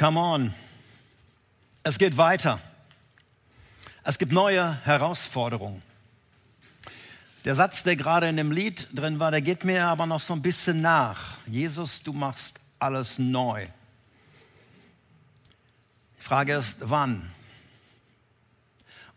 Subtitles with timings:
[0.00, 0.54] Come on.
[1.82, 2.58] Es geht weiter.
[4.02, 5.82] Es gibt neue Herausforderungen.
[7.44, 10.32] Der Satz, der gerade in dem Lied drin war, der geht mir aber noch so
[10.32, 11.36] ein bisschen nach.
[11.46, 13.66] Jesus, du machst alles neu.
[16.18, 17.30] Die Frage ist, wann?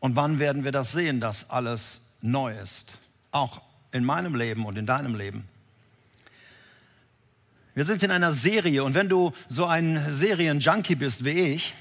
[0.02, 2.97] Und wann werden wir das sehen, dass alles neu ist?
[3.31, 3.61] Auch
[3.93, 5.47] in meinem Leben und in deinem Leben.
[7.75, 11.73] Wir sind in einer Serie und wenn du so ein Serienjunkie bist wie ich,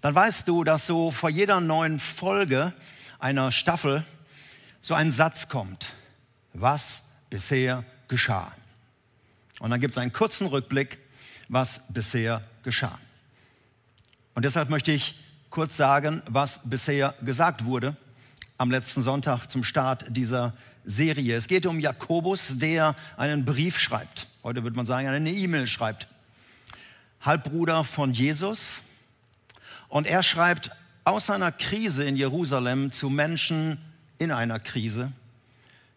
[0.00, 2.72] dann weißt du, dass so vor jeder neuen Folge
[3.18, 4.04] einer Staffel
[4.80, 5.86] so ein Satz kommt,
[6.52, 8.54] was bisher geschah.
[9.58, 10.98] Und dann gibt es einen kurzen Rückblick,
[11.48, 12.96] was bisher geschah.
[14.34, 15.18] Und deshalb möchte ich
[15.50, 17.96] kurz sagen, was bisher gesagt wurde
[18.58, 20.52] am letzten Sonntag zum Start dieser
[20.84, 21.36] Serie.
[21.36, 24.26] Es geht um Jakobus, der einen Brief schreibt.
[24.42, 26.08] Heute würde man sagen, eine E-Mail schreibt.
[27.20, 28.82] Halbbruder von Jesus.
[29.88, 30.70] Und er schreibt
[31.04, 33.78] aus seiner Krise in Jerusalem zu Menschen
[34.18, 35.12] in einer Krise.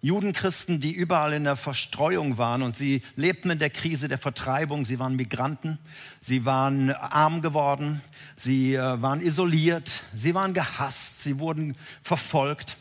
[0.01, 4.85] Judenchristen, die überall in der Verstreuung waren und sie lebten in der Krise der Vertreibung.
[4.85, 5.79] Sie waren Migranten,
[6.19, 8.01] sie waren arm geworden,
[8.35, 12.77] sie äh, waren isoliert, sie waren gehasst, sie wurden verfolgt.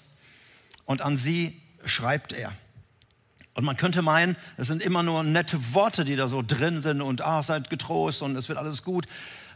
[0.84, 2.52] Und an sie schreibt er.
[3.56, 7.00] Und man könnte meinen, es sind immer nur nette Worte, die da so drin sind
[7.00, 9.06] und ah, seid getrost und es wird alles gut.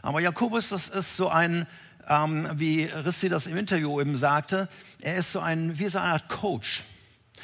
[0.01, 1.67] Aber Jakobus, das ist so ein,
[2.09, 4.69] ähm, wie Rissi das im Interview eben sagte,
[5.01, 6.81] er ist so ein, wie so eine Art Coach,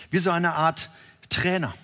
[0.10, 0.90] wie so eine Art
[1.30, 1.76] Trainer.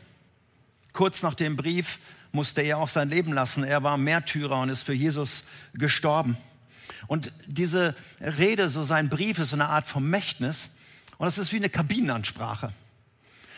[0.92, 2.00] Kurz nach dem Brief
[2.32, 3.64] musste er auch sein Leben lassen.
[3.64, 5.44] Er war Märtyrer und ist für Jesus
[5.76, 6.36] gestorben.
[7.06, 10.70] Und diese Rede, so sein Brief, ist so eine Art Vermächtnis.
[11.20, 12.74] Und das ist wie eine Kabinenansprache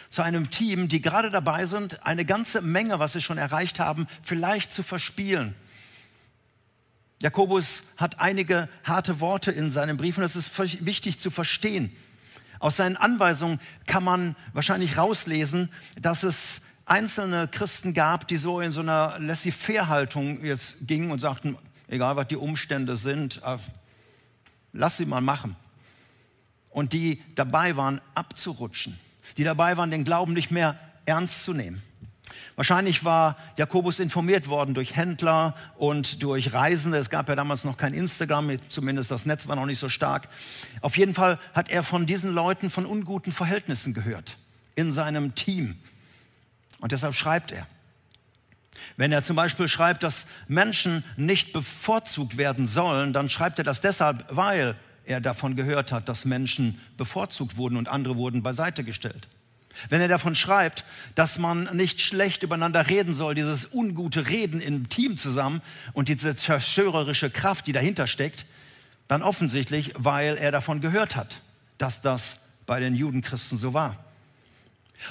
[0.10, 4.08] zu einem Team, die gerade dabei sind, eine ganze Menge, was sie schon erreicht haben,
[4.22, 5.56] vielleicht zu verspielen.
[7.22, 11.96] Jakobus hat einige harte Worte in seinem Brief und das ist wichtig zu verstehen.
[12.60, 18.72] Aus seinen Anweisungen kann man wahrscheinlich rauslesen, dass es einzelne Christen gab, die so in
[18.72, 23.58] so einer Laissez-faire-Haltung jetzt gingen und sagten, egal was die Umstände sind, äh,
[24.74, 25.56] lass sie mal machen.
[26.70, 28.98] Und die dabei waren, abzurutschen
[29.38, 31.82] die dabei waren, den Glauben nicht mehr ernst zu nehmen.
[32.56, 36.98] Wahrscheinlich war Jakobus informiert worden durch Händler und durch Reisende.
[36.98, 40.30] Es gab ja damals noch kein Instagram, zumindest das Netz war noch nicht so stark.
[40.82, 44.38] Auf jeden Fall hat er von diesen Leuten von unguten Verhältnissen gehört
[44.76, 45.78] in seinem Team.
[46.80, 47.68] Und deshalb schreibt er.
[48.98, 53.82] Wenn er zum Beispiel schreibt, dass Menschen nicht bevorzugt werden sollen, dann schreibt er das
[53.82, 54.76] deshalb, weil
[55.06, 59.28] er davon gehört hat, dass Menschen bevorzugt wurden und andere wurden beiseite gestellt.
[59.90, 60.86] Wenn er davon schreibt,
[61.16, 65.62] dass man nicht schlecht übereinander reden soll, dieses ungute Reden im Team zusammen
[65.94, 68.46] und diese zerstörerische Kraft, die dahinter steckt,
[69.08, 71.42] dann offensichtlich, weil er davon gehört hat,
[71.78, 74.04] dass das bei den Judenchristen so war.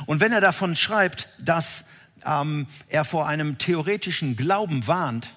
[0.06, 1.84] Und wenn er davon schreibt, dass
[2.26, 5.28] ähm, er vor einem theoretischen Glauben warnt,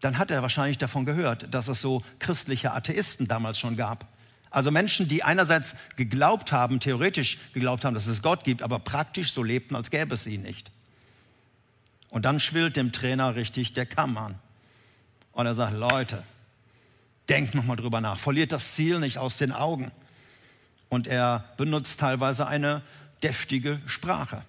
[0.00, 4.06] dann hat er wahrscheinlich davon gehört, dass es so christliche Atheisten damals schon gab.
[4.50, 9.32] Also Menschen, die einerseits geglaubt haben, theoretisch geglaubt haben, dass es Gott gibt, aber praktisch
[9.32, 10.72] so lebten, als gäbe es ihn nicht.
[12.08, 14.38] Und dann schwillt dem Trainer richtig der Kamm an.
[15.32, 16.24] Und er sagt, Leute,
[17.28, 19.92] denkt nochmal drüber nach, verliert das Ziel nicht aus den Augen.
[20.88, 22.82] Und er benutzt teilweise eine
[23.22, 24.42] deftige Sprache.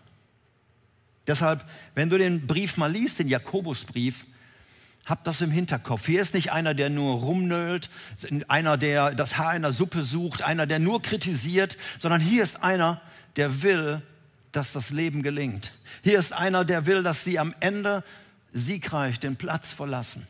[1.27, 1.63] Deshalb,
[1.93, 4.25] wenn du den Brief mal liest, den Jakobusbrief,
[5.05, 6.05] Habt das im Hinterkopf.
[6.05, 7.89] Hier ist nicht einer, der nur rumnölt,
[8.47, 12.63] einer, der das Haar in der Suppe sucht, einer, der nur kritisiert, sondern hier ist
[12.63, 13.01] einer,
[13.35, 14.01] der will,
[14.51, 15.71] dass das Leben gelingt.
[16.03, 18.03] Hier ist einer, der will, dass sie am Ende
[18.53, 20.27] siegreich den Platz verlassen.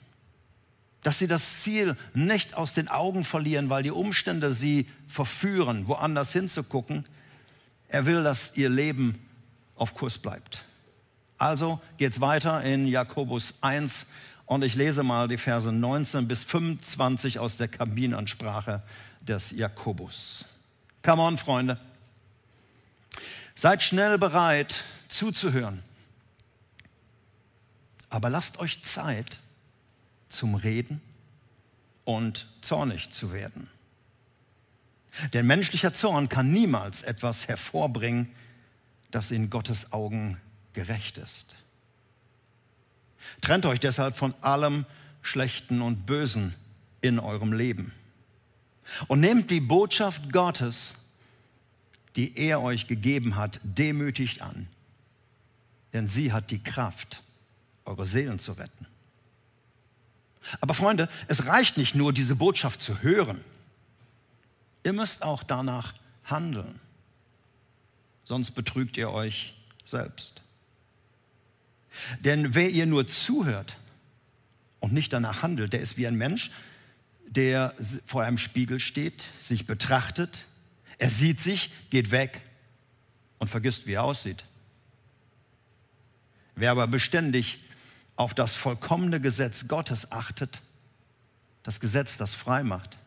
[1.04, 6.32] Dass sie das Ziel nicht aus den Augen verlieren, weil die Umstände sie verführen, woanders
[6.32, 7.06] hinzugucken.
[7.88, 9.18] Er will, dass ihr Leben
[9.76, 10.64] auf Kurs bleibt.
[11.40, 14.06] Also geht's weiter in Jakobus 1,
[14.52, 18.84] und ich lese mal die Verse 19 bis 25 aus der Kabinenansprache
[19.22, 20.44] des Jakobus.
[21.04, 21.80] Come on, Freunde.
[23.56, 24.76] Seid schnell bereit
[25.08, 25.82] zuzuhören.
[28.10, 29.40] Aber lasst euch Zeit
[30.28, 31.00] zum Reden
[32.04, 33.70] und zornig zu werden.
[35.32, 38.30] Denn menschlicher Zorn kann niemals etwas hervorbringen,
[39.12, 40.42] das in Gottes Augen
[40.74, 41.56] gerecht ist.
[43.42, 44.86] Trennt euch deshalb von allem
[45.22, 46.56] Schlechten und Bösen
[47.02, 47.92] in eurem Leben.
[49.08, 50.96] Und nehmt die Botschaft Gottes,
[52.16, 54.68] die er euch gegeben hat, demütig an.
[55.94, 57.22] Denn sie hat die Kraft,
[57.86, 58.88] eure Seelen zu retten.
[60.60, 63.44] Aber Freunde, es reicht nicht nur, diese Botschaft zu hören.
[64.84, 65.94] Ihr müsst auch danach
[66.26, 66.80] handeln.
[68.24, 70.42] Sonst betrügt ihr euch selbst.
[72.20, 73.78] Denn wer ihr nur zuhört
[74.80, 76.52] und nicht danach handelt, der ist wie ein Mensch,
[77.28, 77.74] der
[78.06, 80.46] vor einem Spiegel steht, sich betrachtet,
[80.98, 82.42] er sieht sich, geht weg
[83.40, 84.46] und vergisst, wie er aussieht.
[86.56, 87.64] Wer aber beständig
[88.16, 90.62] auf das vollkommene Gesetz Gottes achtet,
[91.64, 92.98] das Gesetz, das frei macht,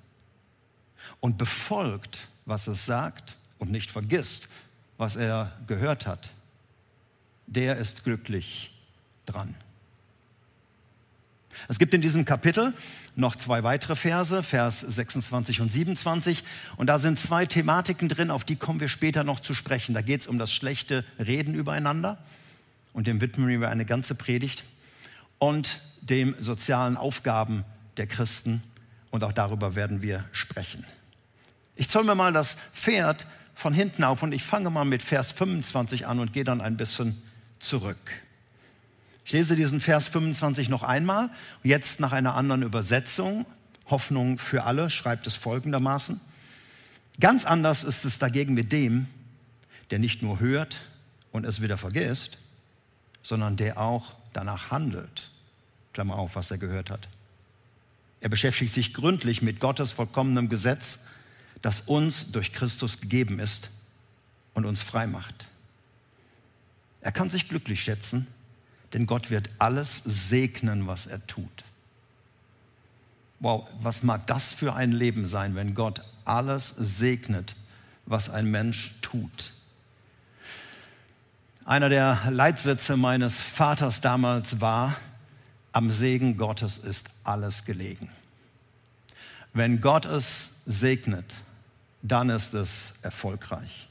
[1.21, 4.49] und befolgt, was es sagt und nicht vergisst,
[4.97, 6.31] was er gehört hat,
[7.47, 8.74] der ist glücklich
[9.27, 9.55] dran.
[11.69, 12.75] Es gibt in diesem Kapitel
[13.17, 16.43] noch zwei weitere Verse, Vers 26 und 27.
[16.77, 19.95] Und da sind zwei Thematiken drin, auf die kommen wir später noch zu sprechen.
[19.95, 22.19] Da geht es um das schlechte Reden übereinander.
[22.93, 24.65] Und dem widmen wir eine ganze Predigt.
[25.39, 27.65] Und dem sozialen Aufgaben
[27.97, 28.63] der Christen.
[29.11, 30.85] Und auch darüber werden wir sprechen.
[31.77, 35.33] Ich zoll mir mal das Pferd von hinten auf und ich fange mal mit Vers
[35.33, 37.23] 25 an und gehe dann ein bisschen
[37.59, 38.24] zurück.
[39.25, 41.31] Ich lese diesen Vers 25 noch einmal,
[41.63, 43.47] jetzt nach einer anderen Übersetzung.
[43.89, 46.21] Hoffnung für alle schreibt es folgendermaßen.
[47.21, 49.07] Ganz anders ist es dagegen mit dem,
[49.91, 50.81] der nicht nur hört
[51.33, 52.39] und es wieder vergisst,
[53.23, 55.31] sondern der auch danach handelt.
[55.93, 57.09] Klammer auf, was er gehört hat.
[58.21, 60.99] Er beschäftigt sich gründlich mit Gottes vollkommenem Gesetz,
[61.63, 63.71] das uns durch Christus gegeben ist
[64.55, 65.47] und uns frei macht.
[67.01, 68.27] Er kann sich glücklich schätzen,
[68.95, 71.65] denn Gott wird alles segnen, was er tut.
[73.41, 77.57] Wow, was mag das für ein Leben sein, wenn Gott alles segnet,
[78.07, 79.53] was ein Mensch tut.
[81.65, 84.97] Einer der Leitsätze meines Vaters damals war,
[85.73, 88.09] am Segen Gottes ist alles gelegen.
[89.53, 91.35] Wenn Gott es segnet,
[92.03, 93.89] dann ist es erfolgreich.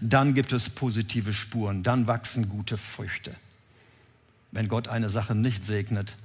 [0.00, 3.34] Dann gibt es positive Spuren, dann wachsen gute Früchte.
[4.52, 6.16] Wenn Gott eine Sache nicht segnet,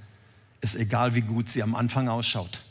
[0.61, 2.61] ist egal, wie gut sie am Anfang ausschaut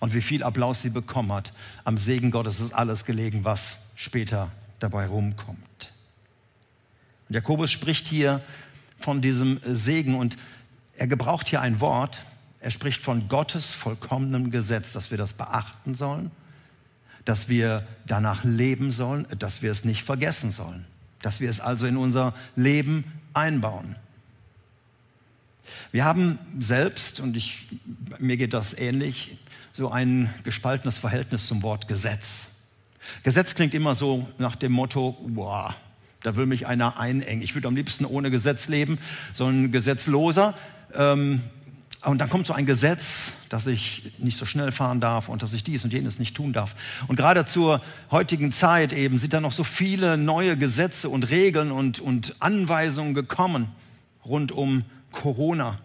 [0.00, 1.52] und wie viel Applaus sie bekommen hat.
[1.84, 5.92] Am Segen Gottes ist alles gelegen, was später dabei rumkommt.
[7.28, 8.42] Und Jakobus spricht hier
[8.98, 10.36] von diesem Segen und
[10.96, 12.20] er gebraucht hier ein Wort.
[12.60, 16.30] Er spricht von Gottes vollkommenem Gesetz, dass wir das beachten sollen,
[17.24, 20.84] dass wir danach leben sollen, dass wir es nicht vergessen sollen,
[21.22, 23.04] dass wir es also in unser Leben
[23.34, 23.96] einbauen.
[25.92, 27.66] Wir haben selbst, und ich,
[28.18, 29.36] mir geht das ähnlich,
[29.72, 32.46] so ein gespaltenes Verhältnis zum Wort Gesetz.
[33.22, 35.74] Gesetz klingt immer so nach dem Motto, boah,
[36.22, 37.42] da will mich einer einengen.
[37.42, 38.98] Ich würde am liebsten ohne Gesetz leben,
[39.32, 40.54] so ein Gesetzloser.
[40.94, 41.42] Ähm,
[42.02, 45.52] und dann kommt so ein Gesetz, dass ich nicht so schnell fahren darf und dass
[45.52, 46.76] ich dies und jenes nicht tun darf.
[47.08, 47.80] Und gerade zur
[48.10, 53.14] heutigen Zeit eben sind da noch so viele neue Gesetze und Regeln und, und Anweisungen
[53.14, 53.68] gekommen
[54.24, 55.78] rund um Corona,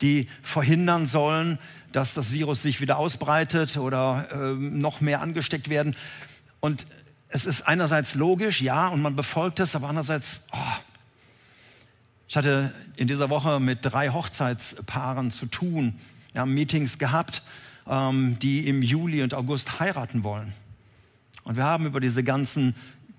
[0.00, 1.58] die verhindern sollen,
[1.92, 5.94] dass das Virus sich wieder ausbreitet oder äh, noch mehr angesteckt werden.
[6.60, 6.86] Und
[7.28, 10.56] es ist einerseits logisch, ja, und man befolgt es, aber andererseits, oh.
[12.28, 15.98] ich hatte in dieser Woche mit drei Hochzeitspaaren zu tun,
[16.32, 17.42] ja, Meetings gehabt,
[17.86, 20.52] ähm, die im Juli und August heiraten wollen.
[21.44, 22.74] Und wir haben über diese ganzen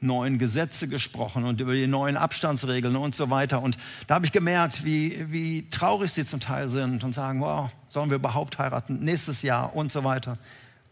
[0.05, 3.61] neuen Gesetze gesprochen und über die neuen Abstandsregeln und so weiter.
[3.61, 7.69] Und da habe ich gemerkt, wie, wie traurig sie zum Teil sind und sagen, wow,
[7.87, 10.37] sollen wir überhaupt heiraten nächstes Jahr und so weiter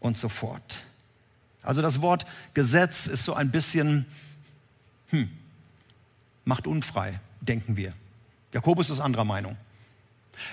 [0.00, 0.84] und so fort.
[1.62, 4.06] Also das Wort Gesetz ist so ein bisschen,
[5.10, 5.30] hm,
[6.44, 7.92] macht unfrei, denken wir.
[8.52, 9.56] Jakobus ist anderer Meinung.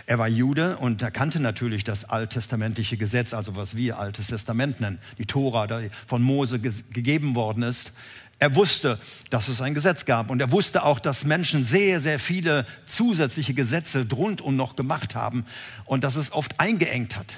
[0.05, 4.79] Er war Jude und er kannte natürlich das alttestamentliche Gesetz, also was wir Altes Testament
[4.81, 7.91] nennen, die Tora, die von Mose gegeben worden ist.
[8.39, 12.17] Er wusste, dass es ein Gesetz gab und er wusste auch, dass Menschen sehr, sehr
[12.17, 15.45] viele zusätzliche Gesetze rundum noch gemacht haben
[15.85, 17.37] und dass es oft eingeengt hat.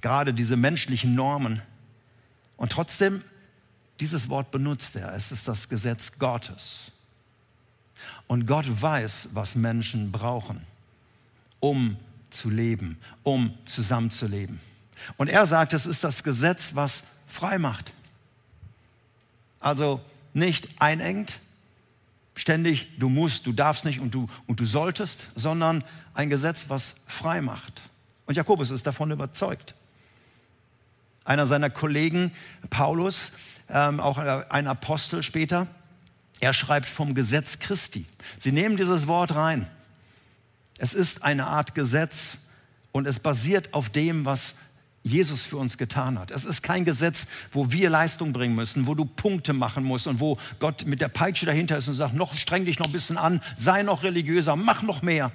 [0.00, 1.60] Gerade diese menschlichen Normen.
[2.56, 3.22] Und trotzdem,
[4.00, 5.14] dieses Wort benutzt er.
[5.14, 6.92] Es ist das Gesetz Gottes.
[8.26, 10.62] Und Gott weiß, was Menschen brauchen,
[11.64, 11.96] um
[12.28, 14.60] zu leben, um zusammenzuleben.
[15.16, 17.94] Und er sagt, es ist das Gesetz, was frei macht.
[19.60, 20.02] Also
[20.34, 21.38] nicht einengt,
[22.34, 26.96] ständig du musst, du darfst nicht und du, und du solltest, sondern ein Gesetz, was
[27.06, 27.80] frei macht.
[28.26, 29.74] Und Jakobus ist davon überzeugt.
[31.24, 32.30] Einer seiner Kollegen,
[32.68, 33.32] Paulus,
[33.70, 35.66] ähm, auch ein Apostel später,
[36.40, 38.04] er schreibt vom Gesetz Christi.
[38.38, 39.66] Sie nehmen dieses Wort rein.
[40.78, 42.38] Es ist eine Art Gesetz,
[42.94, 44.54] und es basiert auf dem, was
[45.02, 46.30] Jesus für uns getan hat.
[46.30, 50.20] Es ist kein Gesetz, wo wir Leistung bringen müssen, wo du Punkte machen musst und
[50.20, 53.18] wo Gott mit der Peitsche dahinter ist und sagt, noch streng dich noch ein bisschen
[53.18, 55.32] an, sei noch religiöser, mach noch mehr.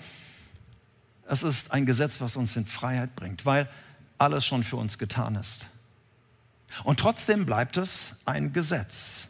[1.28, 3.70] Es ist ein Gesetz, was uns in Freiheit bringt, weil
[4.18, 5.68] alles schon für uns getan ist.
[6.86, 9.28] Und trotzdem bleibt es ein Gesetz.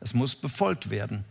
[0.00, 1.24] Es muss befolgt werden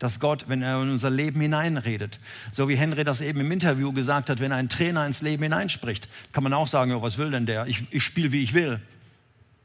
[0.00, 2.18] dass Gott, wenn er in unser Leben hineinredet,
[2.50, 6.08] so wie Henry das eben im Interview gesagt hat, wenn ein Trainer ins Leben hineinspricht,
[6.32, 7.66] kann man auch sagen, ja, was will denn der?
[7.66, 8.80] Ich, ich spiele, wie ich will.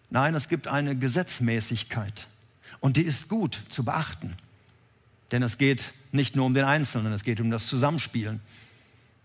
[0.09, 2.27] Nein, es gibt eine Gesetzmäßigkeit
[2.81, 4.35] und die ist gut zu beachten.
[5.31, 8.41] Denn es geht nicht nur um den Einzelnen, es geht um das Zusammenspielen.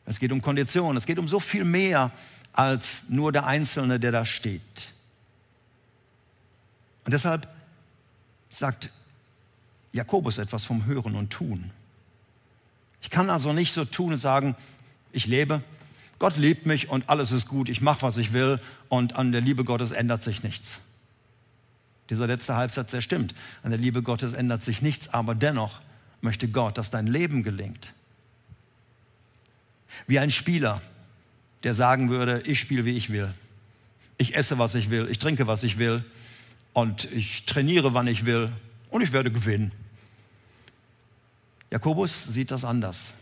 [0.06, 2.12] Es geht um Konditionen, es geht um so viel mehr
[2.52, 4.62] als nur der Einzelne, der da steht.
[7.04, 7.48] Und deshalb
[8.48, 8.90] sagt
[9.92, 11.70] Jakobus etwas vom Hören und Tun.
[13.02, 14.54] Ich kann also nicht so tun und sagen,
[15.12, 15.62] ich lebe,
[16.18, 19.40] Gott liebt mich und alles ist gut, ich mache, was ich will und an der
[19.40, 20.80] Liebe Gottes ändert sich nichts.
[22.10, 23.34] Dieser letzte Halbsatz, der stimmt.
[23.62, 25.80] An der Liebe Gottes ändert sich nichts, aber dennoch
[26.20, 27.94] möchte Gott, dass dein Leben gelingt.
[30.06, 30.80] Wie ein Spieler,
[31.62, 33.30] der sagen würde, ich spiele, wie ich will.
[34.18, 36.04] Ich esse, was ich will, ich trinke, was ich will
[36.72, 38.50] und ich trainiere, wann ich will
[38.90, 39.72] und ich werde gewinnen.
[41.70, 43.14] Jakobus sieht das anders.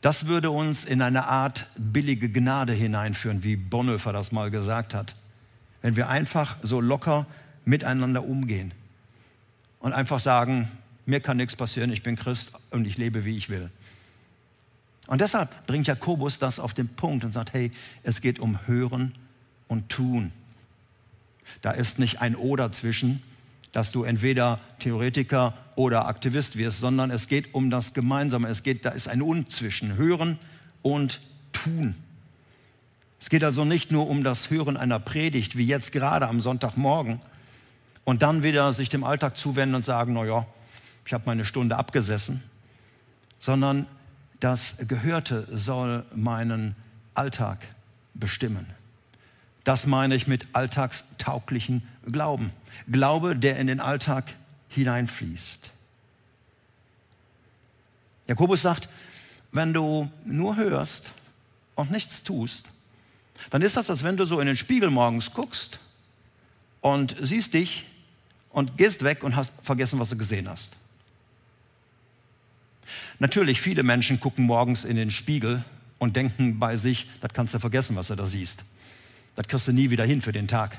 [0.00, 5.14] Das würde uns in eine Art billige Gnade hineinführen, wie Bonhoeffer das mal gesagt hat.
[5.80, 7.26] Wenn wir einfach so locker
[7.64, 8.72] miteinander umgehen
[9.78, 10.68] und einfach sagen,
[11.06, 13.70] mir kann nichts passieren, ich bin Christ und ich lebe, wie ich will.
[15.06, 17.70] Und deshalb bringt Jakobus das auf den Punkt und sagt, hey,
[18.02, 19.14] es geht um Hören
[19.68, 20.32] und Tun.
[21.60, 23.22] Da ist nicht ein Oder zwischen,
[23.72, 28.48] dass du entweder Theoretiker oder Aktivist wirst, sondern es geht um das Gemeinsame.
[28.48, 30.38] Es geht, da ist ein Und zwischen Hören
[30.82, 31.20] und
[31.52, 31.94] Tun.
[33.18, 37.20] Es geht also nicht nur um das Hören einer Predigt, wie jetzt gerade am Sonntagmorgen,
[38.04, 40.44] und dann wieder sich dem Alltag zuwenden und sagen, naja,
[41.06, 42.42] ich habe meine Stunde abgesessen,
[43.38, 43.86] sondern
[44.40, 46.74] das Gehörte soll meinen
[47.14, 47.58] Alltag
[48.14, 48.66] bestimmen.
[49.62, 52.50] Das meine ich mit alltagstauglichen Glauben.
[52.90, 54.34] Glaube, der in den Alltag
[54.68, 55.70] hineinfließt.
[58.26, 58.88] Jakobus sagt,
[59.52, 61.12] wenn du nur hörst
[61.74, 62.70] und nichts tust,
[63.50, 65.78] dann ist das, als wenn du so in den Spiegel morgens guckst
[66.80, 67.84] und siehst dich
[68.50, 70.76] und gehst weg und hast vergessen, was du gesehen hast.
[73.18, 75.64] Natürlich, viele Menschen gucken morgens in den Spiegel
[75.98, 78.64] und denken bei sich, das kannst du vergessen, was du da siehst.
[79.36, 80.78] Das kriegst du nie wieder hin für den Tag.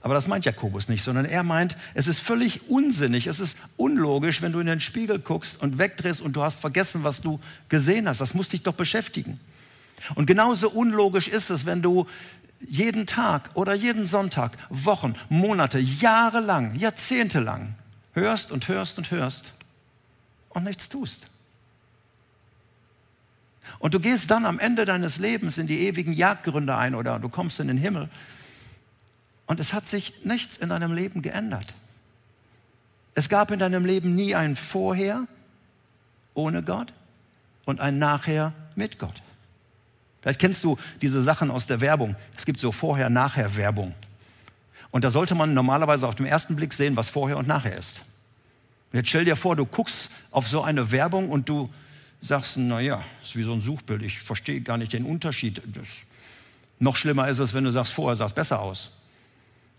[0.00, 4.42] Aber das meint Jakobus nicht, sondern er meint, es ist völlig unsinnig, es ist unlogisch,
[4.42, 8.08] wenn du in den Spiegel guckst und wegdrehst und du hast vergessen, was du gesehen
[8.08, 8.20] hast.
[8.20, 9.40] Das muss dich doch beschäftigen.
[10.14, 12.06] Und genauso unlogisch ist es, wenn du
[12.60, 17.74] jeden Tag oder jeden Sonntag, Wochen, Monate, Jahre lang, Jahrzehnte lang
[18.12, 19.52] hörst und hörst und hörst
[20.50, 21.26] und nichts tust.
[23.78, 27.28] Und du gehst dann am Ende deines Lebens in die ewigen Jagdgründe ein oder du
[27.28, 28.08] kommst in den Himmel.
[29.48, 31.74] Und es hat sich nichts in deinem Leben geändert.
[33.14, 35.26] Es gab in deinem Leben nie ein Vorher
[36.34, 36.92] ohne Gott
[37.64, 39.20] und ein Nachher mit Gott.
[40.20, 42.14] Vielleicht kennst du diese Sachen aus der Werbung.
[42.36, 43.94] Es gibt so Vorher-Nachher-Werbung.
[44.90, 48.02] Und da sollte man normalerweise auf den ersten Blick sehen, was vorher und nachher ist.
[48.92, 51.70] Und jetzt stell dir vor, du guckst auf so eine Werbung und du
[52.20, 55.62] sagst, naja, ist wie so ein Suchbild, ich verstehe gar nicht den Unterschied.
[55.64, 56.04] Das,
[56.78, 58.90] noch schlimmer ist es, wenn du sagst, vorher sah es besser aus.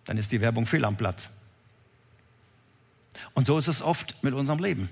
[0.05, 1.29] Dann ist die Werbung fehl am Platz.
[3.33, 4.89] Und so ist es oft mit unserem Leben.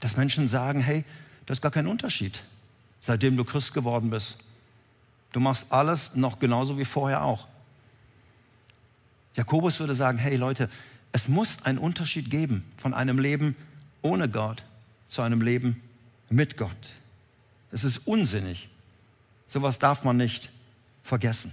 [0.00, 1.04] Dass Menschen sagen, hey,
[1.46, 2.42] das ist gar kein Unterschied,
[3.00, 4.38] seitdem du Christ geworden bist.
[5.32, 7.46] Du machst alles noch genauso wie vorher auch.
[9.34, 10.70] Jakobus würde sagen, hey Leute,
[11.12, 13.54] es muss einen Unterschied geben von einem Leben
[14.02, 14.64] ohne Gott
[15.06, 15.82] zu einem Leben
[16.28, 16.90] mit Gott.
[17.70, 18.68] Es ist unsinnig.
[19.46, 20.50] Sowas darf man nicht
[21.02, 21.52] vergessen.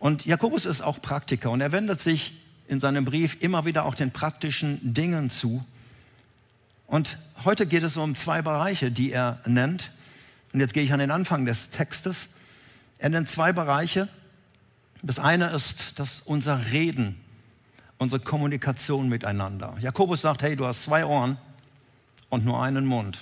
[0.00, 2.34] Und Jakobus ist auch Praktiker und er wendet sich
[2.66, 5.60] in seinem Brief immer wieder auch den praktischen Dingen zu.
[6.86, 9.92] Und heute geht es um zwei Bereiche, die er nennt.
[10.52, 12.28] Und jetzt gehe ich an den Anfang des Textes.
[12.98, 14.08] Er nennt zwei Bereiche.
[15.02, 17.20] Das eine ist dass unser Reden,
[17.98, 19.76] unsere Kommunikation miteinander.
[19.80, 21.36] Jakobus sagt, hey, du hast zwei Ohren
[22.30, 23.18] und nur einen Mund.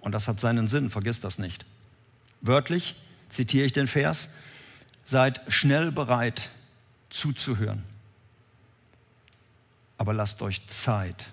[0.00, 1.64] Und das hat seinen Sinn, vergiss das nicht.
[2.40, 2.96] Wörtlich
[3.28, 4.28] zitiere ich den Vers,
[5.04, 6.48] seid schnell bereit
[7.10, 7.84] zuzuhören,
[9.98, 11.26] aber lasst euch Zeit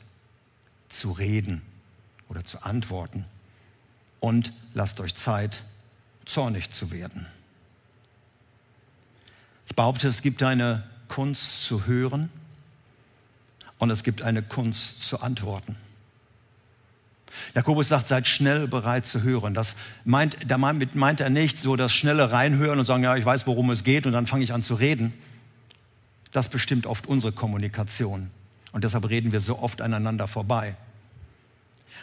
[0.90, 1.62] zu reden
[2.30, 3.26] oder zu antworten
[4.20, 5.64] und lasst euch Zeit
[6.26, 7.26] zornig zu werden.
[9.68, 12.30] Ich behaupte, es gibt eine Kunst zu hören
[13.80, 15.78] und es gibt eine Kunst zu antworten.
[17.56, 19.54] Jakobus sagt, seid schnell bereit zu hören.
[19.54, 23.48] Das meint, damit meint er nicht so das schnelle Reinhören und sagen, ja, ich weiß,
[23.48, 25.14] worum es geht und dann fange ich an zu reden.
[26.32, 28.30] Das bestimmt oft unsere Kommunikation.
[28.72, 30.76] Und deshalb reden wir so oft aneinander vorbei.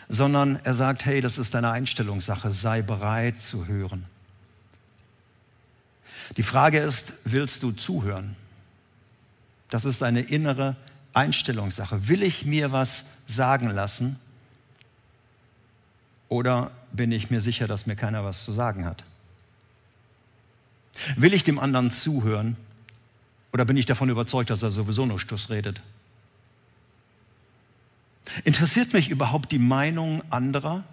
[0.08, 4.04] Sondern er sagt, hey, das ist eine Einstellungssache, sei bereit zu hören.
[6.36, 8.36] Die Frage ist, willst du zuhören?
[9.70, 10.76] Das ist eine innere
[11.14, 12.08] Einstellungssache.
[12.08, 14.18] Will ich mir was sagen lassen
[16.28, 19.04] oder bin ich mir sicher, dass mir keiner was zu sagen hat?
[21.16, 22.56] Will ich dem anderen zuhören
[23.52, 25.82] oder bin ich davon überzeugt, dass er sowieso nur Stuss redet?
[28.44, 30.84] Interessiert mich überhaupt die Meinung anderer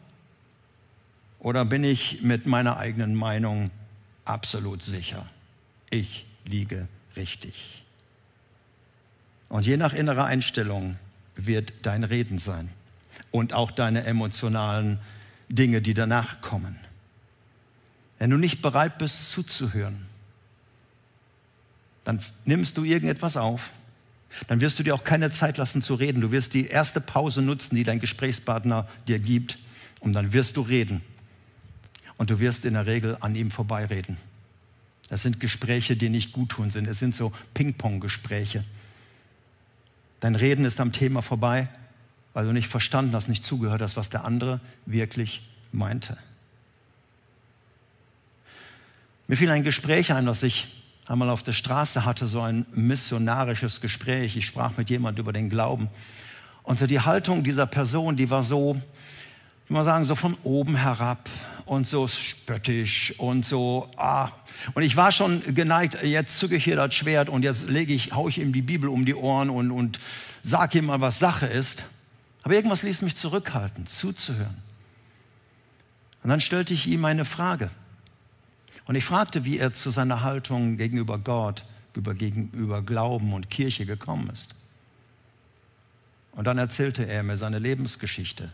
[1.40, 3.72] oder bin ich mit meiner eigenen Meinung
[4.24, 5.26] absolut sicher?
[5.90, 7.84] Ich liege richtig.
[9.50, 10.98] Und je nach innerer Einstellung
[11.36, 12.70] wird dein Reden sein
[13.32, 15.00] und auch deine emotionalen
[15.50, 16.78] Dinge, die danach kommen.
[18.20, 20.06] Wenn du nicht bereit bist zuzuhören,
[22.04, 23.72] dann nimmst du irgendetwas auf,
[24.48, 26.22] dann wirst du dir auch keine Zeit lassen zu reden.
[26.22, 29.58] Du wirst die erste Pause nutzen, die dein Gesprächspartner dir gibt,
[30.02, 31.02] und dann wirst du reden.
[32.18, 34.18] Und du wirst in der Regel an ihm vorbeireden.
[35.10, 36.88] Das sind Gespräche, die nicht gut tun sind.
[36.88, 38.64] Es sind so Ping-Pong-Gespräche.
[40.20, 41.68] Dein Reden ist am Thema vorbei,
[42.36, 46.18] weil du nicht verstanden hast, nicht zugehört hast, was der andere wirklich meinte.
[49.28, 50.68] Mir fiel ein Gespräch ein, das ich
[51.08, 54.36] einmal auf der Straße hatte, so ein missionarisches Gespräch.
[54.36, 55.88] Ich sprach mit jemand über den Glauben.
[56.62, 58.76] Und so die Haltung dieser Person, die war so,
[59.64, 61.30] ich mal sagen, so von oben herab
[61.66, 64.28] und so spöttisch und so, ah.
[64.74, 68.12] Und ich war schon geneigt, jetzt zücke ich hier das Schwert und jetzt lege ich,
[68.12, 70.00] hau ich ihm die Bibel um die Ohren und, und
[70.44, 71.86] sag ihm mal, was Sache ist.
[72.46, 74.56] Aber irgendwas ließ mich zurückhalten, zuzuhören.
[76.22, 77.72] Und dann stellte ich ihm eine Frage.
[78.86, 84.30] Und ich fragte, wie er zu seiner Haltung gegenüber Gott, gegenüber Glauben und Kirche gekommen
[84.30, 84.54] ist.
[86.34, 88.52] Und dann erzählte er mir seine Lebensgeschichte.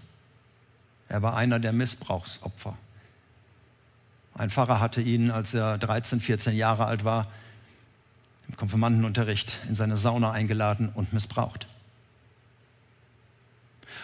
[1.10, 2.78] Er war einer der Missbrauchsopfer.
[4.36, 7.28] Ein Pfarrer hatte ihn, als er 13, 14 Jahre alt war,
[8.48, 11.68] im Konfirmandenunterricht in seine Sauna eingeladen und missbraucht.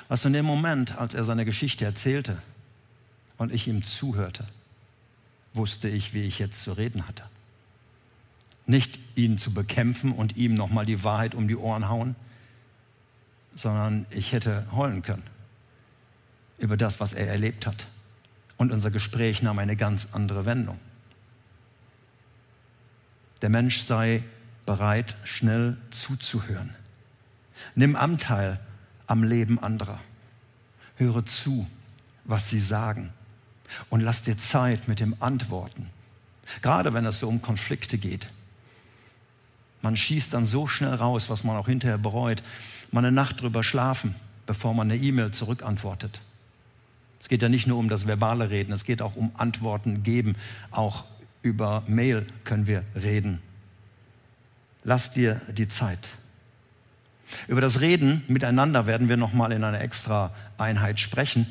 [0.08, 2.42] Was in dem Moment, als er seine Geschichte erzählte
[3.38, 4.46] und ich ihm zuhörte,
[5.54, 7.24] wusste ich, wie ich jetzt zu reden hatte.
[8.66, 12.16] Nicht ihn zu bekämpfen und ihm nochmal die Wahrheit um die Ohren hauen,
[13.56, 15.24] sondern ich hätte heulen können
[16.60, 17.88] über das, was er erlebt hat.
[18.58, 20.80] Und unser Gespräch nahm eine ganz andere Wendung.
[23.42, 24.24] Der Mensch sei
[24.66, 26.76] bereit, schnell zuzuhören.
[27.76, 28.60] Nimm Anteil
[29.08, 30.00] am Leben anderer.
[30.98, 31.68] Höre zu,
[32.26, 33.12] was sie sagen
[33.90, 35.88] und lass dir Zeit mit dem Antworten.
[36.62, 38.28] Gerade wenn es so um Konflikte geht.
[39.82, 42.44] Man schießt dann so schnell raus, was man auch hinterher bereut.
[42.92, 44.16] Mal eine Nacht drüber schlafen,
[44.46, 46.20] bevor man eine E-Mail zurückantwortet.
[47.20, 50.36] Es geht ja nicht nur um das verbale Reden, es geht auch um Antworten geben.
[50.72, 51.04] Auch
[51.42, 53.40] über Mail können wir reden.
[54.84, 56.08] Lass dir die Zeit.
[57.48, 61.48] Über das Reden miteinander werden wir nochmal in einer extra Einheit sprechen.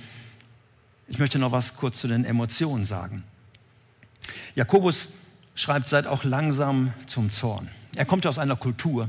[1.09, 3.23] Ich möchte noch was kurz zu den Emotionen sagen.
[4.55, 5.09] Jakobus
[5.55, 7.69] schreibt, seid auch langsam zum Zorn.
[7.95, 9.09] Er kommt aus einer Kultur,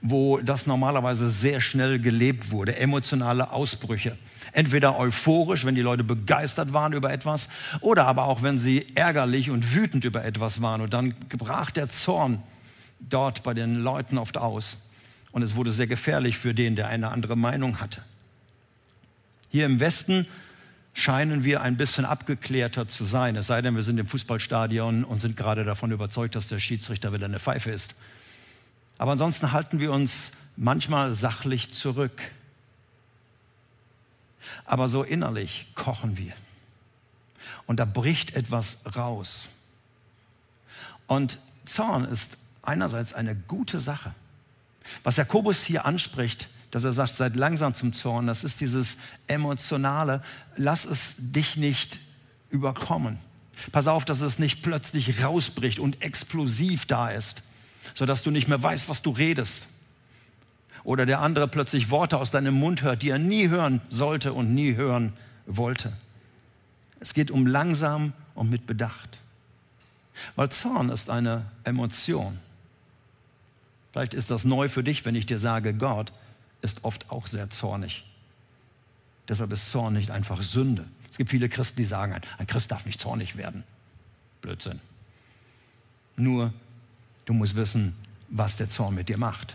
[0.00, 4.18] wo das normalerweise sehr schnell gelebt wurde, emotionale Ausbrüche.
[4.52, 7.48] Entweder euphorisch, wenn die Leute begeistert waren über etwas,
[7.80, 10.82] oder aber auch, wenn sie ärgerlich und wütend über etwas waren.
[10.82, 12.42] Und dann brach der Zorn
[13.00, 14.76] dort bei den Leuten oft aus.
[15.34, 18.04] Und es wurde sehr gefährlich für den, der eine andere Meinung hatte.
[19.50, 20.28] Hier im Westen
[20.92, 23.34] scheinen wir ein bisschen abgeklärter zu sein.
[23.34, 27.12] Es sei denn, wir sind im Fußballstadion und sind gerade davon überzeugt, dass der Schiedsrichter
[27.12, 27.96] wieder eine Pfeife ist.
[28.96, 32.22] Aber ansonsten halten wir uns manchmal sachlich zurück.
[34.66, 36.32] Aber so innerlich kochen wir.
[37.66, 39.48] Und da bricht etwas raus.
[41.08, 44.14] Und Zorn ist einerseits eine gute Sache.
[45.02, 48.26] Was Jakobus hier anspricht, dass er sagt, seid langsam zum Zorn.
[48.26, 48.96] Das ist dieses
[49.28, 50.22] emotionale,
[50.56, 52.00] lass es dich nicht
[52.50, 53.18] überkommen.
[53.70, 57.44] Pass auf, dass es nicht plötzlich rausbricht und explosiv da ist,
[57.94, 59.68] sodass du nicht mehr weißt, was du redest.
[60.82, 64.52] Oder der andere plötzlich Worte aus deinem Mund hört, die er nie hören sollte und
[64.52, 65.12] nie hören
[65.46, 65.92] wollte.
[66.98, 69.18] Es geht um langsam und mit Bedacht.
[70.34, 72.38] Weil Zorn ist eine Emotion.
[73.94, 76.12] Vielleicht ist das neu für dich, wenn ich dir sage, Gott
[76.62, 78.04] ist oft auch sehr zornig.
[79.28, 80.84] Deshalb ist Zorn nicht einfach Sünde.
[81.08, 83.62] Es gibt viele Christen, die sagen, ein Christ darf nicht zornig werden.
[84.40, 84.80] Blödsinn.
[86.16, 86.52] Nur,
[87.24, 87.94] du musst wissen,
[88.30, 89.54] was der Zorn mit dir macht.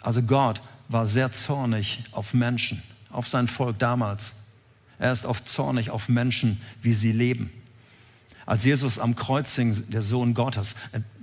[0.00, 4.32] Also Gott war sehr zornig auf Menschen, auf sein Volk damals.
[4.98, 7.52] Er ist oft zornig auf Menschen, wie sie leben.
[8.46, 10.74] Als Jesus am Kreuz hing, der Sohn Gottes,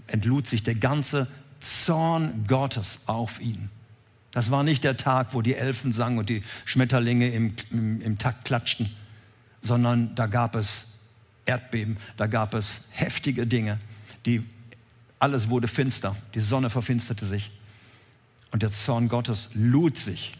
[0.07, 1.27] entlud sich der ganze
[1.59, 3.69] Zorn Gottes auf ihn.
[4.31, 8.17] Das war nicht der Tag, wo die Elfen sangen und die Schmetterlinge im, im, im
[8.17, 8.89] Takt klatschten,
[9.61, 10.87] sondern da gab es
[11.45, 13.77] Erdbeben, da gab es heftige Dinge,
[14.25, 14.43] die
[15.19, 17.51] alles wurde finster, die Sonne verfinsterte sich
[18.51, 20.33] und der Zorn Gottes lud sich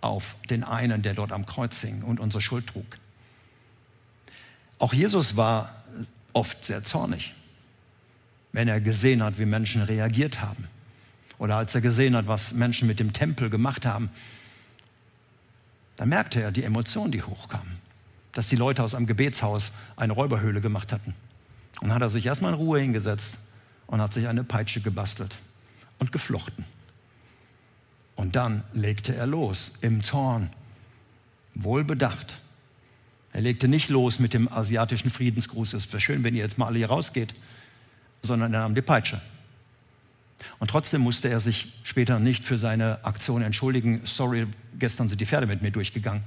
[0.00, 2.98] auf den einen, der dort am Kreuz hing und unsere Schuld trug.
[4.78, 5.84] Auch Jesus war
[6.32, 7.32] oft sehr zornig,
[8.54, 10.64] wenn er gesehen hat, wie Menschen reagiert haben
[11.38, 14.10] oder als er gesehen hat, was Menschen mit dem Tempel gemacht haben.
[15.96, 17.76] Da merkte er die Emotionen, die hochkamen,
[18.32, 21.14] dass die Leute aus einem Gebetshaus eine Räuberhöhle gemacht hatten.
[21.80, 23.38] Und hat er sich erstmal in Ruhe hingesetzt
[23.88, 25.34] und hat sich eine Peitsche gebastelt
[25.98, 26.64] und geflochten.
[28.14, 30.48] Und dann legte er los im Zorn,
[31.56, 32.38] wohlbedacht.
[33.32, 36.66] Er legte nicht los mit dem asiatischen Friedensgruß, es wäre schön, wenn ihr jetzt mal
[36.66, 37.34] alle hier rausgeht,
[38.24, 39.20] sondern er nahm die Peitsche.
[40.58, 44.00] Und trotzdem musste er sich später nicht für seine Aktion entschuldigen.
[44.04, 44.46] Sorry,
[44.78, 46.22] gestern sind die Pferde mit mir durchgegangen.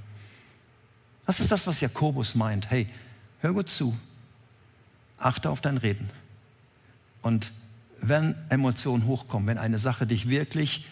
[1.26, 2.70] Das ist das, was Jakobus meint.
[2.70, 2.88] Hey,
[3.42, 3.98] hör gut zu,
[5.18, 6.10] achte auf dein Reden.
[7.22, 7.52] Und
[8.00, 10.86] wenn Emotionen hochkommen, wenn eine Sache dich wirklich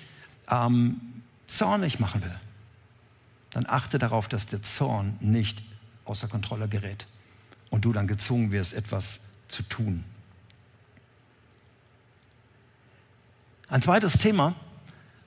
[0.49, 0.99] ähm,
[1.47, 2.35] zornig machen will,
[3.51, 5.63] dann achte darauf, dass der Zorn nicht
[6.03, 7.05] außer Kontrolle gerät
[7.69, 10.03] und du dann gezwungen wirst, etwas zu tun.
[13.67, 14.53] Ein zweites Thema,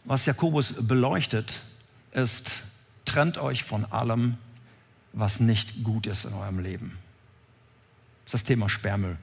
[0.05, 1.61] was Jakobus beleuchtet,
[2.12, 2.62] ist,
[3.05, 4.37] trennt euch von allem,
[5.12, 6.98] was nicht gut ist in eurem Leben.
[8.24, 9.16] Das ist das Thema Sperrmüll.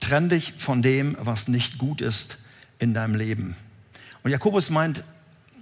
[0.00, 2.38] Trenn dich von dem, was nicht gut ist
[2.78, 3.56] in deinem Leben.
[4.22, 5.04] Und Jakobus meint,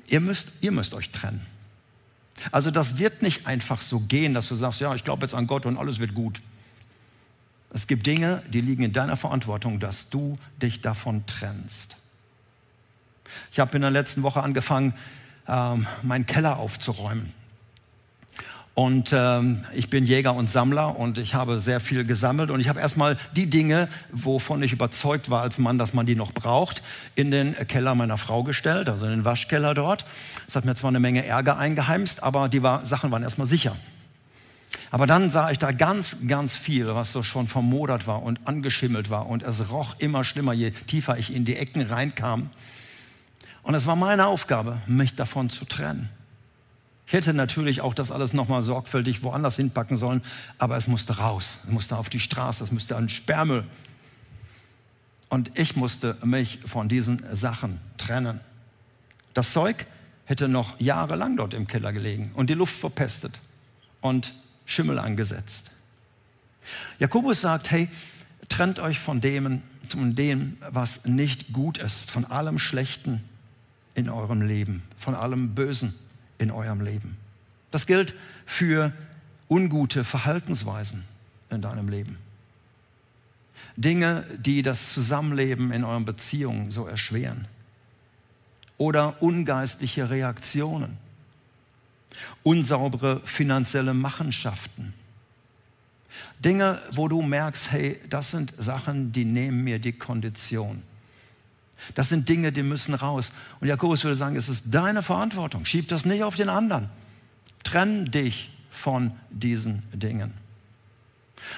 [0.07, 1.45] ihr müsst, ihr müsst euch trennen.
[2.51, 5.47] Also das wird nicht einfach so gehen, dass du sagst, ja, ich glaube jetzt an
[5.47, 6.41] Gott und alles wird gut.
[7.71, 11.97] Es gibt Dinge, die liegen in deiner Verantwortung, dass du dich davon trennst.
[13.53, 14.95] Ich habe in der letzten Woche angefangen,
[15.49, 17.33] ähm, meinen Keller aufzuräumen.
[18.75, 22.69] Und ähm, ich bin Jäger und Sammler und ich habe sehr viel gesammelt und ich
[22.69, 26.83] habe erstmal die Dinge, wovon ich überzeugt war als Mann, dass man die noch braucht,
[27.15, 30.05] in den Keller meiner Frau gestellt, also in den Waschkeller dort.
[30.47, 33.77] Das hat mir zwar eine Menge Ärger eingeheimst, aber die war, Sachen waren erstmal sicher.
[34.91, 39.09] Aber dann sah ich da ganz, ganz viel, was so schon vermodert war und angeschimmelt
[39.09, 42.51] war und es roch immer schlimmer, je tiefer ich in die Ecken reinkam.
[43.65, 46.09] Und es war meine Aufgabe, mich davon zu trennen.
[47.07, 50.23] Ich hätte natürlich auch das alles nochmal sorgfältig woanders hinpacken sollen,
[50.59, 53.65] aber es musste raus, es musste auf die Straße, es musste an Sperrmüll.
[55.29, 58.41] Und ich musste mich von diesen Sachen trennen.
[59.33, 59.87] Das Zeug
[60.27, 63.41] hätte noch jahrelang dort im Keller gelegen und die Luft verpestet
[64.01, 65.73] und Schimmel angesetzt.
[66.99, 67.89] Jakobus sagt, hey,
[68.49, 73.23] trennt euch von dem, von dem, was nicht gut ist, von allem Schlechten,
[73.95, 75.95] in eurem Leben, von allem Bösen
[76.39, 77.17] in eurem Leben.
[77.71, 78.15] Das gilt
[78.47, 78.93] für
[79.49, 81.05] ungute Verhaltensweisen
[81.51, 82.17] in deinem Leben.
[83.77, 87.47] Dinge, die das Zusammenleben in euren Beziehungen so erschweren.
[88.79, 90.97] Oder ungeistliche Reaktionen.
[92.43, 94.95] Unsaubere finanzielle Machenschaften.
[96.39, 100.83] Dinge, wo du merkst, hey, das sind Sachen, die nehmen mir die Kondition.
[101.95, 103.33] Das sind Dinge, die müssen raus.
[103.61, 105.65] Und Jakobus würde sagen, es ist deine Verantwortung.
[105.65, 106.89] Schieb das nicht auf den anderen.
[107.63, 110.33] Trenn dich von diesen Dingen.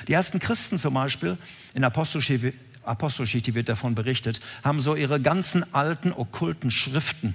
[0.08, 1.38] Die ersten Christen zum Beispiel,
[1.74, 7.34] in Apostelgeschichte wird davon berichtet, haben so ihre ganzen alten okkulten Schriften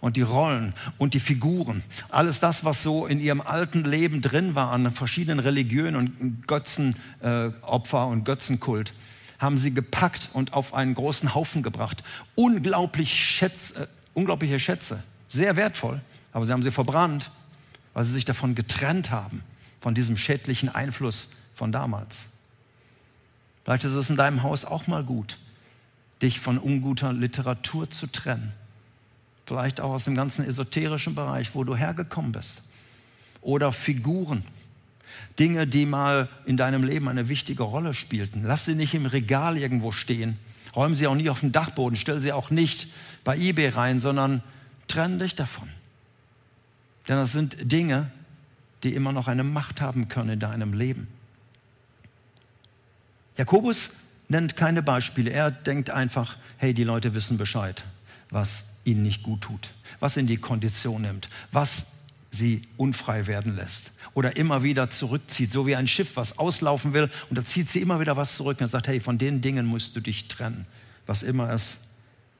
[0.00, 4.54] und die Rollen und die Figuren, alles das, was so in ihrem alten Leben drin
[4.54, 8.94] war an verschiedenen Religionen und Götzenopfer und Götzenkult,
[9.40, 12.04] haben sie gepackt und auf einen großen Haufen gebracht.
[12.34, 16.00] Unglaublich Schätz, äh, unglaubliche Schätze, sehr wertvoll,
[16.32, 17.30] aber sie haben sie verbrannt,
[17.94, 19.42] weil sie sich davon getrennt haben,
[19.80, 22.26] von diesem schädlichen Einfluss von damals.
[23.64, 25.38] Vielleicht ist es in deinem Haus auch mal gut,
[26.22, 28.52] dich von unguter Literatur zu trennen.
[29.46, 32.62] Vielleicht auch aus dem ganzen esoterischen Bereich, wo du hergekommen bist.
[33.40, 34.44] Oder Figuren,
[35.38, 38.42] Dinge, die mal in deinem Leben eine wichtige Rolle spielten.
[38.44, 40.38] Lass sie nicht im Regal irgendwo stehen.
[40.74, 41.96] Räum sie auch nicht auf den Dachboden.
[41.96, 42.88] Stell sie auch nicht
[43.24, 44.42] bei eBay rein, sondern
[44.88, 45.68] trenn dich davon.
[47.08, 48.10] Denn das sind Dinge,
[48.82, 51.08] die immer noch eine Macht haben können in deinem Leben.
[53.36, 53.90] Jakobus
[54.28, 55.30] nennt keine Beispiele.
[55.30, 57.84] Er denkt einfach, hey, die Leute wissen Bescheid,
[58.30, 61.99] was ihnen nicht gut tut, was in die Kondition nimmt, was
[62.30, 67.10] sie unfrei werden lässt oder immer wieder zurückzieht, so wie ein Schiff, was auslaufen will
[67.28, 69.96] und da zieht sie immer wieder was zurück und sagt, hey, von den Dingen musst
[69.96, 70.66] du dich trennen,
[71.06, 71.78] was immer es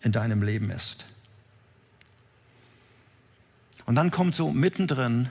[0.03, 1.05] in deinem Leben ist.
[3.85, 5.29] Und dann kommt so mittendrin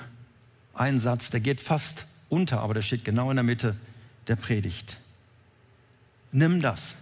[0.73, 3.75] ein Satz, der geht fast unter, aber der steht genau in der Mitte
[4.27, 4.97] der Predigt.
[6.31, 6.95] Nimm das,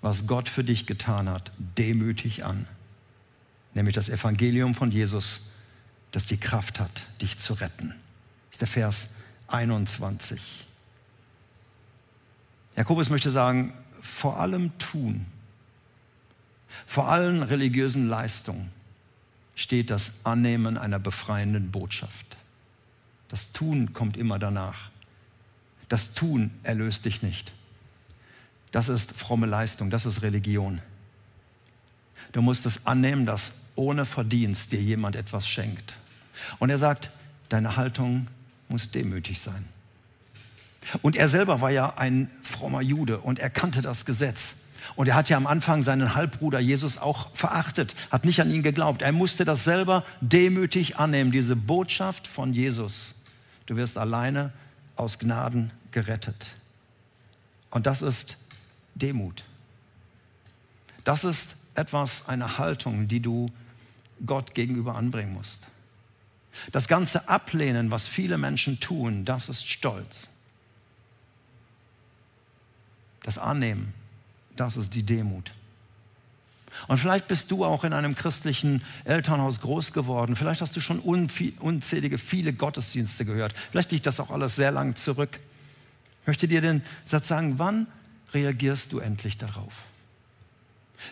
[0.00, 2.66] was Gott für dich getan hat, demütig an,
[3.72, 5.40] nämlich das Evangelium von Jesus,
[6.14, 7.88] das die Kraft hat, dich zu retten.
[7.88, 9.08] Das ist der Vers
[9.48, 10.64] 21.
[12.76, 15.26] Jakobus möchte sagen, vor allem tun,
[16.86, 18.70] vor allen religiösen Leistungen
[19.56, 22.36] steht das Annehmen einer befreienden Botschaft.
[23.28, 24.90] Das Tun kommt immer danach.
[25.88, 27.52] Das Tun erlöst dich nicht.
[28.70, 30.80] Das ist fromme Leistung, das ist Religion.
[32.30, 35.94] Du musst es annehmen, dass ohne Verdienst dir jemand etwas schenkt.
[36.58, 37.10] Und er sagt,
[37.48, 38.26] deine Haltung
[38.68, 39.64] muss demütig sein.
[41.02, 44.54] Und er selber war ja ein frommer Jude und er kannte das Gesetz.
[44.96, 48.62] Und er hat ja am Anfang seinen Halbbruder Jesus auch verachtet, hat nicht an ihn
[48.62, 49.00] geglaubt.
[49.00, 53.14] Er musste das selber demütig annehmen, diese Botschaft von Jesus.
[53.66, 54.52] Du wirst alleine
[54.96, 56.46] aus Gnaden gerettet.
[57.70, 58.36] Und das ist
[58.94, 59.42] Demut.
[61.02, 63.50] Das ist etwas, eine Haltung, die du
[64.24, 65.66] Gott gegenüber anbringen musst.
[66.72, 70.30] Das ganze Ablehnen, was viele Menschen tun, das ist Stolz.
[73.22, 73.94] Das Annehmen,
[74.56, 75.52] das ist die Demut.
[76.88, 80.36] Und vielleicht bist du auch in einem christlichen Elternhaus groß geworden.
[80.36, 83.54] Vielleicht hast du schon unzählige, viele Gottesdienste gehört.
[83.70, 85.38] Vielleicht liegt das auch alles sehr lang zurück.
[86.22, 87.86] Ich möchte dir den Satz sagen, wann
[88.32, 89.84] reagierst du endlich darauf?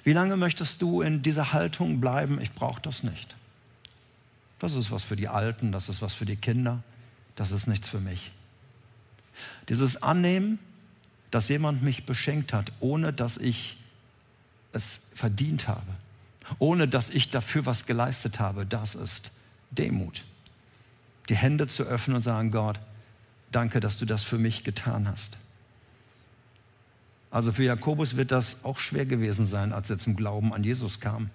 [0.05, 3.37] Wie lange möchtest du in dieser Haltung bleiben, ich brauche das nicht?
[4.63, 6.85] Das ist was für die Alten, das ist was für die Kinder,
[7.35, 8.31] das ist nichts für mich.
[9.69, 10.61] Dieses Annehmen,
[11.33, 13.77] dass jemand mich beschenkt hat, ohne dass ich
[14.71, 15.91] es verdient habe,
[16.61, 19.33] ohne dass ich dafür was geleistet habe, das ist
[19.73, 20.23] Demut.
[21.29, 22.79] Die Hände zu öffnen und sagen, Gott,
[23.51, 25.39] danke, dass du das für mich getan hast.
[27.33, 31.01] Also für Jakobus wird das auch schwer gewesen sein, als er zum Glauben an Jesus
[31.01, 31.31] kam.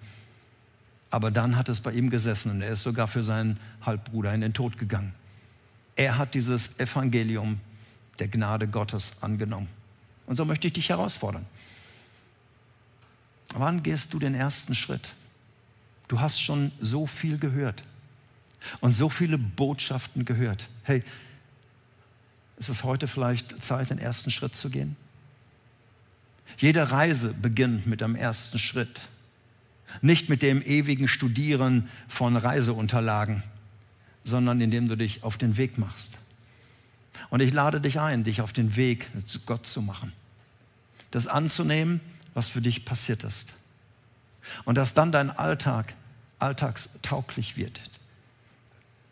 [1.10, 4.40] Aber dann hat es bei ihm gesessen und er ist sogar für seinen Halbbruder in
[4.40, 5.14] den Tod gegangen.
[5.96, 7.60] Er hat dieses Evangelium
[8.18, 9.68] der Gnade Gottes angenommen.
[10.26, 11.46] Und so möchte ich dich herausfordern.
[13.54, 15.08] Wann gehst du den ersten Schritt?
[16.06, 17.82] Du hast schon so viel gehört
[18.80, 20.68] und so viele Botschaften gehört.
[20.82, 21.02] Hey,
[22.58, 24.96] ist es heute vielleicht Zeit, den ersten Schritt zu gehen?
[26.56, 29.00] Jede Reise beginnt mit dem ersten Schritt.
[30.02, 33.42] Nicht mit dem ewigen Studieren von Reiseunterlagen,
[34.24, 36.18] sondern indem du dich auf den Weg machst.
[37.30, 40.12] Und ich lade dich ein, dich auf den Weg zu Gott zu machen.
[41.10, 42.00] Das anzunehmen,
[42.34, 43.54] was für dich passiert ist.
[44.64, 45.94] Und dass dann dein Alltag
[46.38, 47.80] alltagstauglich wird.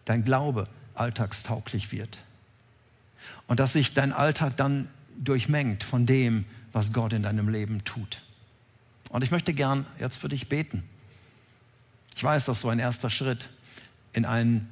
[0.04, 2.18] Dein Glaube alltagstauglich wird.
[3.46, 8.22] Und dass sich dein Alltag dann durchmengt von dem, was Gott in deinem Leben tut.
[9.16, 10.83] Und ich möchte gern jetzt für dich beten.
[12.16, 13.48] Ich weiß, dass so ein erster Schritt
[14.12, 14.68] in ein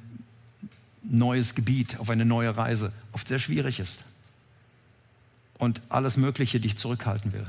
[1.01, 4.03] neues Gebiet, auf eine neue Reise oft sehr schwierig ist
[5.57, 7.47] und alles Mögliche dich zurückhalten will.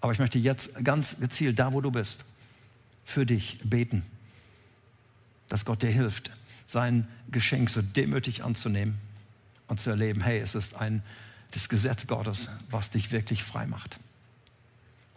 [0.00, 2.24] Aber ich möchte jetzt ganz gezielt, da wo du bist,
[3.04, 4.06] für dich beten,
[5.48, 6.30] dass Gott dir hilft,
[6.64, 8.96] sein Geschenk so demütig anzunehmen
[9.66, 11.02] und zu erleben, hey, es ist ein,
[11.50, 13.98] das Gesetz Gottes, was dich wirklich frei macht.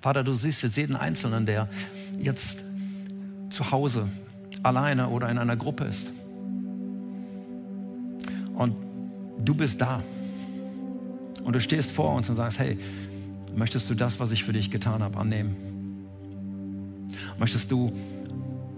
[0.01, 1.67] Vater, du siehst jetzt jeden Einzelnen, der
[2.19, 2.59] jetzt
[3.49, 4.07] zu Hause
[4.63, 6.11] alleine oder in einer Gruppe ist.
[8.55, 8.75] Und
[9.43, 10.01] du bist da.
[11.43, 12.77] Und du stehst vor uns und sagst, hey,
[13.55, 15.55] möchtest du das, was ich für dich getan habe, annehmen?
[17.37, 17.91] Möchtest du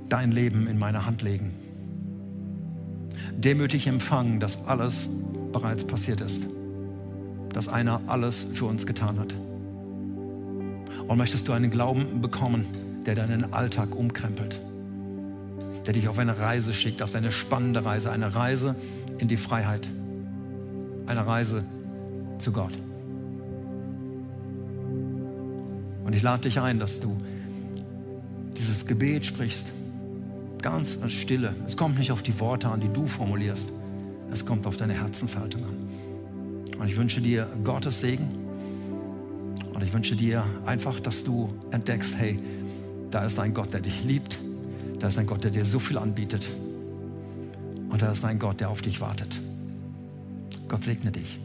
[0.09, 1.51] dein Leben in meine Hand legen?
[3.35, 5.09] Demütig empfangen, dass alles
[5.51, 6.45] bereits passiert ist.
[7.53, 9.35] Dass einer alles für uns getan hat.
[11.11, 12.65] Und möchtest du einen Glauben bekommen,
[13.05, 14.57] der deinen Alltag umkrempelt?
[15.85, 18.77] Der dich auf eine Reise schickt, auf eine spannende Reise, eine Reise
[19.17, 19.89] in die Freiheit
[21.07, 21.65] eine Reise
[22.37, 22.71] zu Gott.
[26.05, 27.17] Und ich lade dich ein, dass du
[28.57, 29.67] dieses Gebet sprichst.
[30.61, 31.53] Ganz stille.
[31.67, 33.73] Es kommt nicht auf die Worte an, die du formulierst.
[34.31, 36.79] Es kommt auf deine Herzenshaltung an.
[36.79, 38.40] Und ich wünsche dir Gottes Segen.
[39.81, 42.37] Und ich wünsche dir einfach, dass du entdeckst, hey,
[43.09, 44.37] da ist ein Gott, der dich liebt.
[44.99, 46.47] Da ist ein Gott, der dir so viel anbietet.
[47.89, 49.35] Und da ist ein Gott, der auf dich wartet.
[50.67, 51.39] Gott segne dich.